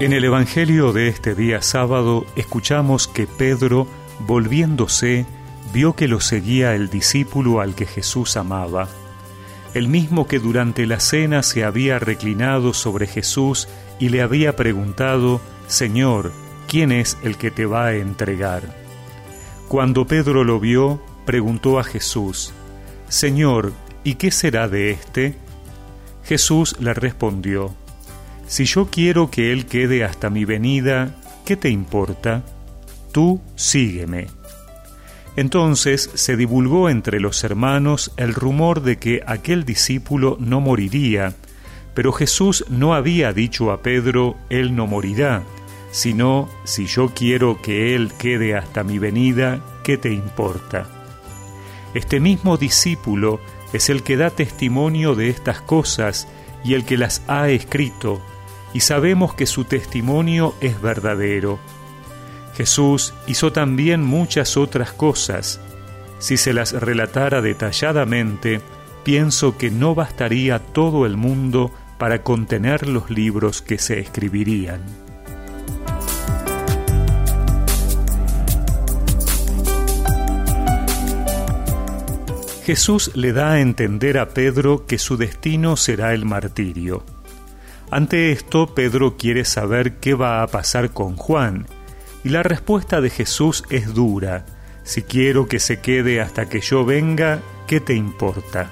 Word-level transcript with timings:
En 0.00 0.14
el 0.14 0.24
Evangelio 0.24 0.94
de 0.94 1.08
este 1.08 1.34
día 1.34 1.60
sábado 1.60 2.24
escuchamos 2.34 3.06
que 3.06 3.26
Pedro, 3.26 3.86
volviéndose, 4.20 5.26
vio 5.74 5.94
que 5.94 6.08
lo 6.08 6.20
seguía 6.20 6.74
el 6.74 6.88
discípulo 6.88 7.60
al 7.60 7.74
que 7.74 7.84
Jesús 7.84 8.38
amaba, 8.38 8.88
el 9.74 9.88
mismo 9.88 10.26
que 10.26 10.38
durante 10.38 10.86
la 10.86 11.00
cena 11.00 11.42
se 11.42 11.64
había 11.64 11.98
reclinado 11.98 12.72
sobre 12.72 13.06
Jesús 13.06 13.68
y 13.98 14.08
le 14.08 14.22
había 14.22 14.56
preguntado, 14.56 15.42
Señor, 15.66 16.32
¿quién 16.66 16.92
es 16.92 17.18
el 17.22 17.36
que 17.36 17.50
te 17.50 17.66
va 17.66 17.88
a 17.88 17.94
entregar? 17.94 18.74
Cuando 19.68 20.06
Pedro 20.06 20.44
lo 20.44 20.58
vio, 20.60 20.98
preguntó 21.26 21.78
a 21.78 21.84
Jesús, 21.84 22.54
Señor, 23.10 23.74
¿y 24.02 24.14
qué 24.14 24.30
será 24.30 24.66
de 24.66 24.92
éste? 24.92 25.36
Jesús 26.24 26.76
le 26.80 26.94
respondió, 26.94 27.74
si 28.50 28.64
yo 28.64 28.86
quiero 28.90 29.30
que 29.30 29.52
Él 29.52 29.66
quede 29.66 30.02
hasta 30.02 30.28
mi 30.28 30.44
venida, 30.44 31.14
¿qué 31.44 31.56
te 31.56 31.70
importa? 31.70 32.42
Tú 33.12 33.40
sígueme. 33.54 34.26
Entonces 35.36 36.10
se 36.14 36.36
divulgó 36.36 36.90
entre 36.90 37.20
los 37.20 37.44
hermanos 37.44 38.10
el 38.16 38.34
rumor 38.34 38.82
de 38.82 38.98
que 38.98 39.22
aquel 39.24 39.64
discípulo 39.64 40.36
no 40.40 40.60
moriría, 40.60 41.36
pero 41.94 42.10
Jesús 42.10 42.64
no 42.68 42.92
había 42.92 43.32
dicho 43.32 43.70
a 43.70 43.82
Pedro, 43.82 44.36
Él 44.48 44.74
no 44.74 44.88
morirá, 44.88 45.44
sino, 45.92 46.48
si 46.64 46.86
yo 46.86 47.12
quiero 47.14 47.62
que 47.62 47.94
Él 47.94 48.10
quede 48.18 48.56
hasta 48.56 48.82
mi 48.82 48.98
venida, 48.98 49.60
¿qué 49.84 49.96
te 49.96 50.12
importa? 50.12 50.88
Este 51.94 52.18
mismo 52.18 52.56
discípulo 52.56 53.38
es 53.72 53.90
el 53.90 54.02
que 54.02 54.16
da 54.16 54.30
testimonio 54.30 55.14
de 55.14 55.28
estas 55.28 55.60
cosas 55.60 56.26
y 56.64 56.74
el 56.74 56.84
que 56.84 56.98
las 56.98 57.22
ha 57.28 57.48
escrito, 57.48 58.20
y 58.72 58.80
sabemos 58.80 59.34
que 59.34 59.46
su 59.46 59.64
testimonio 59.64 60.54
es 60.60 60.80
verdadero. 60.80 61.58
Jesús 62.56 63.14
hizo 63.26 63.52
también 63.52 64.02
muchas 64.02 64.56
otras 64.56 64.92
cosas. 64.92 65.60
Si 66.18 66.36
se 66.36 66.52
las 66.52 66.72
relatara 66.72 67.40
detalladamente, 67.40 68.60
pienso 69.02 69.56
que 69.56 69.70
no 69.70 69.94
bastaría 69.94 70.58
todo 70.58 71.06
el 71.06 71.16
mundo 71.16 71.70
para 71.98 72.22
contener 72.22 72.88
los 72.88 73.10
libros 73.10 73.62
que 73.62 73.78
se 73.78 74.00
escribirían. 74.00 74.82
Jesús 82.64 83.10
le 83.16 83.32
da 83.32 83.52
a 83.52 83.60
entender 83.60 84.16
a 84.18 84.28
Pedro 84.28 84.86
que 84.86 84.98
su 84.98 85.16
destino 85.16 85.76
será 85.76 86.14
el 86.14 86.24
martirio. 86.24 87.02
Ante 87.90 88.30
esto, 88.30 88.72
Pedro 88.72 89.16
quiere 89.16 89.44
saber 89.44 89.96
qué 89.96 90.14
va 90.14 90.42
a 90.42 90.46
pasar 90.46 90.90
con 90.92 91.16
Juan, 91.16 91.66
y 92.22 92.28
la 92.28 92.44
respuesta 92.44 93.00
de 93.00 93.10
Jesús 93.10 93.64
es 93.68 93.94
dura. 93.94 94.46
Si 94.84 95.02
quiero 95.02 95.48
que 95.48 95.58
se 95.58 95.80
quede 95.80 96.20
hasta 96.20 96.48
que 96.48 96.60
yo 96.60 96.84
venga, 96.84 97.40
¿qué 97.66 97.80
te 97.80 97.94
importa? 97.94 98.70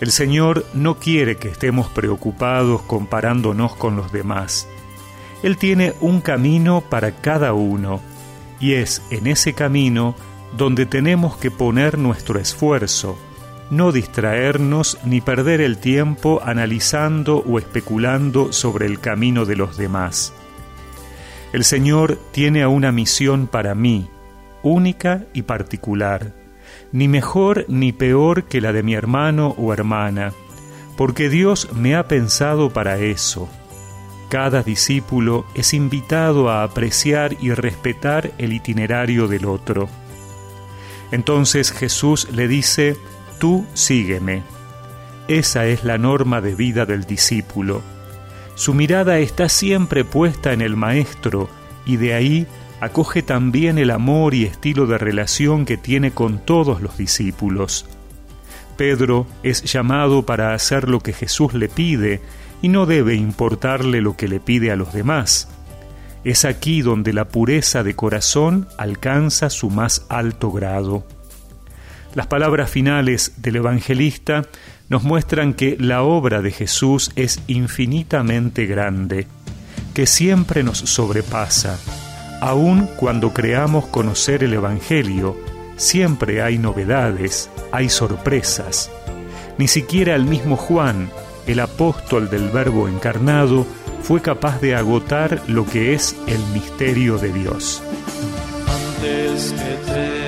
El 0.00 0.12
Señor 0.12 0.64
no 0.72 0.98
quiere 0.98 1.36
que 1.36 1.48
estemos 1.48 1.88
preocupados 1.88 2.80
comparándonos 2.82 3.76
con 3.76 3.96
los 3.96 4.12
demás. 4.12 4.66
Él 5.42 5.58
tiene 5.58 5.92
un 6.00 6.22
camino 6.22 6.80
para 6.80 7.12
cada 7.12 7.52
uno, 7.52 8.00
y 8.60 8.74
es 8.74 9.02
en 9.10 9.26
ese 9.26 9.52
camino 9.52 10.14
donde 10.56 10.86
tenemos 10.86 11.36
que 11.36 11.50
poner 11.50 11.98
nuestro 11.98 12.38
esfuerzo, 12.38 13.18
no 13.70 13.92
distraernos 13.92 14.98
ni 15.04 15.20
perder 15.20 15.60
el 15.60 15.78
tiempo 15.78 16.40
analizando 16.44 17.38
o 17.38 17.58
especulando 17.58 18.52
sobre 18.52 18.86
el 18.86 19.00
camino 19.00 19.44
de 19.44 19.56
los 19.56 19.76
demás. 19.76 20.32
El 21.52 21.64
Señor 21.64 22.18
tiene 22.32 22.66
una 22.66 22.92
misión 22.92 23.46
para 23.46 23.74
mí, 23.74 24.08
única 24.62 25.24
y 25.32 25.42
particular, 25.42 26.32
ni 26.92 27.08
mejor 27.08 27.64
ni 27.68 27.92
peor 27.92 28.44
que 28.44 28.60
la 28.60 28.72
de 28.72 28.82
mi 28.82 28.94
hermano 28.94 29.54
o 29.56 29.72
hermana, 29.72 30.32
porque 30.96 31.28
Dios 31.28 31.68
me 31.74 31.94
ha 31.94 32.08
pensado 32.08 32.70
para 32.70 32.98
eso. 32.98 33.48
Cada 34.28 34.62
discípulo 34.62 35.44
es 35.54 35.74
invitado 35.74 36.50
a 36.50 36.62
apreciar 36.62 37.36
y 37.40 37.52
respetar 37.52 38.30
el 38.38 38.52
itinerario 38.52 39.26
del 39.26 39.46
otro. 39.46 39.88
Entonces 41.10 41.72
Jesús 41.72 42.28
le 42.30 42.46
dice, 42.46 42.96
tú 43.40 43.66
sígueme. 43.74 44.44
Esa 45.26 45.66
es 45.66 45.82
la 45.82 45.98
norma 45.98 46.40
de 46.40 46.54
vida 46.54 46.86
del 46.86 47.04
discípulo. 47.04 47.82
Su 48.54 48.74
mirada 48.74 49.18
está 49.18 49.48
siempre 49.48 50.04
puesta 50.04 50.52
en 50.52 50.60
el 50.60 50.76
Maestro 50.76 51.48
y 51.86 51.96
de 51.96 52.14
ahí 52.14 52.46
acoge 52.80 53.22
también 53.22 53.78
el 53.78 53.90
amor 53.90 54.34
y 54.34 54.44
estilo 54.44 54.86
de 54.86 54.98
relación 54.98 55.64
que 55.64 55.76
tiene 55.76 56.12
con 56.12 56.38
todos 56.38 56.80
los 56.82 56.98
discípulos. 56.98 57.86
Pedro 58.76 59.26
es 59.42 59.64
llamado 59.64 60.24
para 60.24 60.54
hacer 60.54 60.88
lo 60.88 61.00
que 61.00 61.12
Jesús 61.12 61.54
le 61.54 61.68
pide 61.68 62.20
y 62.62 62.68
no 62.68 62.86
debe 62.86 63.14
importarle 63.14 64.00
lo 64.00 64.16
que 64.16 64.28
le 64.28 64.40
pide 64.40 64.70
a 64.70 64.76
los 64.76 64.92
demás. 64.92 65.48
Es 66.24 66.44
aquí 66.44 66.82
donde 66.82 67.14
la 67.14 67.28
pureza 67.28 67.82
de 67.82 67.96
corazón 67.96 68.68
alcanza 68.76 69.48
su 69.48 69.70
más 69.70 70.04
alto 70.10 70.50
grado. 70.50 71.04
Las 72.14 72.26
palabras 72.26 72.68
finales 72.70 73.34
del 73.36 73.56
evangelista 73.56 74.42
nos 74.88 75.04
muestran 75.04 75.54
que 75.54 75.76
la 75.78 76.02
obra 76.02 76.42
de 76.42 76.50
Jesús 76.50 77.12
es 77.14 77.40
infinitamente 77.46 78.66
grande, 78.66 79.28
que 79.94 80.06
siempre 80.06 80.64
nos 80.64 80.78
sobrepasa. 80.78 81.78
Aun 82.40 82.88
cuando 82.96 83.32
creamos 83.32 83.86
conocer 83.86 84.42
el 84.42 84.54
Evangelio, 84.54 85.36
siempre 85.76 86.42
hay 86.42 86.58
novedades, 86.58 87.48
hay 87.70 87.88
sorpresas. 87.88 88.90
Ni 89.58 89.68
siquiera 89.68 90.16
el 90.16 90.24
mismo 90.24 90.56
Juan, 90.56 91.10
el 91.46 91.60
apóstol 91.60 92.28
del 92.28 92.48
Verbo 92.48 92.88
encarnado, 92.88 93.66
fue 94.02 94.20
capaz 94.20 94.60
de 94.60 94.74
agotar 94.74 95.42
lo 95.46 95.66
que 95.66 95.94
es 95.94 96.16
el 96.26 96.40
misterio 96.54 97.18
de 97.18 97.32
Dios. 97.32 97.82
Antes 98.66 99.52
que 99.52 100.19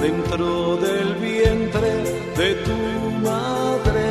dentro 0.00 0.76
del 0.76 1.14
vientre 1.16 1.90
de 2.36 2.54
tu 2.66 2.78
madre. 3.28 4.10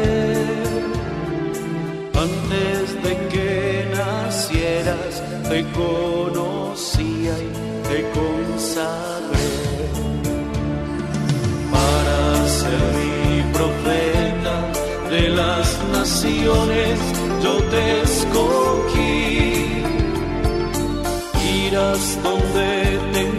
Antes 2.25 3.03
de 3.03 3.13
que 3.31 3.87
nacieras 3.95 5.23
te 5.49 5.63
conocía 5.71 7.33
y 7.47 7.51
te 7.89 7.99
consagré 8.19 9.55
para 11.71 12.47
ser 12.59 12.83
mi 12.97 13.53
profeta 13.53 14.55
de 15.09 15.29
las 15.29 15.67
naciones. 15.93 16.99
Yo 17.43 17.55
te 17.73 18.01
escogí, 18.01 19.83
irás 21.65 22.23
donde 22.23 22.99
te 23.13 23.37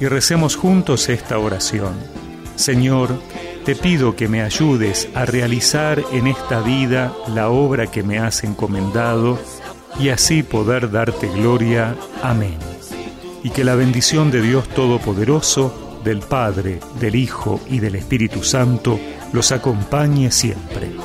y 0.00 0.06
recemos 0.06 0.56
juntos 0.56 1.08
esta 1.08 1.38
oración. 1.38 1.94
Señor, 2.56 3.20
te 3.64 3.76
pido 3.76 4.16
que 4.16 4.28
me 4.28 4.42
ayudes 4.42 5.08
a 5.14 5.26
realizar 5.26 6.02
en 6.12 6.26
esta 6.26 6.60
vida 6.60 7.12
la 7.28 7.50
obra 7.50 7.88
que 7.88 8.02
me 8.02 8.18
has 8.18 8.44
encomendado 8.44 9.38
y 9.98 10.08
así 10.08 10.42
poder 10.42 10.90
darte 10.90 11.28
gloria. 11.28 11.94
Amén. 12.22 12.58
Y 13.42 13.50
que 13.50 13.64
la 13.64 13.74
bendición 13.74 14.30
de 14.30 14.42
Dios 14.42 14.68
Todopoderoso, 14.68 16.00
del 16.04 16.20
Padre, 16.20 16.80
del 17.00 17.16
Hijo 17.16 17.60
y 17.68 17.80
del 17.80 17.96
Espíritu 17.96 18.42
Santo 18.42 18.98
los 19.32 19.52
acompañe 19.52 20.30
siempre. 20.30 20.97